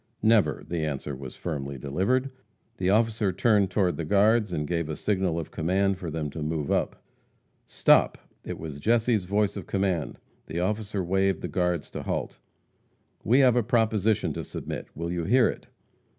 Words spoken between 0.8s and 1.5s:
answer was